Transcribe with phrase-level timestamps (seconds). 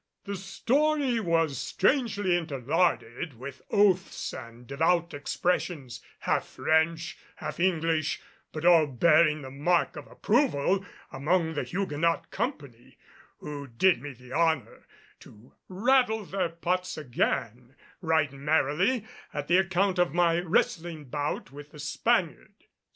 [0.23, 8.19] The story was strangely interlarded with oaths and devout expressions, half French, half English,
[8.51, 12.97] but all bearing the mark of approval among the Huguenot company,
[13.37, 14.87] who did me the honor
[15.19, 19.05] to rattle their pots again right merrily
[19.35, 22.55] at the account of my wrestling bout with the Spaniard.